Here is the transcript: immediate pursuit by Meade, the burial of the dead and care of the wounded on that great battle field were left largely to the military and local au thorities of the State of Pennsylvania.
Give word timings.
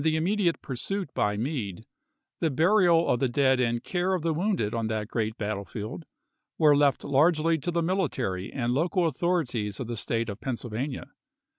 immediate 0.03 0.63
pursuit 0.63 1.13
by 1.13 1.37
Meade, 1.37 1.85
the 2.39 2.49
burial 2.49 3.07
of 3.07 3.19
the 3.19 3.27
dead 3.29 3.59
and 3.59 3.83
care 3.83 4.15
of 4.15 4.23
the 4.23 4.33
wounded 4.33 4.73
on 4.73 4.87
that 4.87 5.07
great 5.07 5.37
battle 5.37 5.63
field 5.63 6.05
were 6.57 6.75
left 6.75 7.03
largely 7.03 7.55
to 7.59 7.69
the 7.69 7.83
military 7.83 8.51
and 8.51 8.73
local 8.73 9.03
au 9.03 9.11
thorities 9.11 9.79
of 9.79 9.85
the 9.85 9.95
State 9.95 10.27
of 10.27 10.41
Pennsylvania. 10.41 11.11